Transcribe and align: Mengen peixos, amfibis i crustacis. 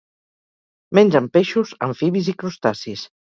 Mengen 0.99 1.27
peixos, 1.37 1.75
amfibis 1.89 2.31
i 2.35 2.37
crustacis. 2.45 3.05